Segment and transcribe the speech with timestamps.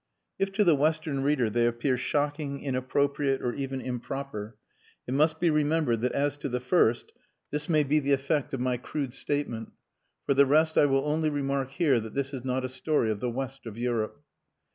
[0.39, 4.55] If to the Western reader they appear shocking, inappropriate, or even improper,
[5.05, 7.13] it must be remembered that as to the first
[7.51, 9.73] this may be the effect of my crude statement.
[10.25, 13.19] For the rest I will only remark here that this is not a story of
[13.19, 14.23] the West of Europe.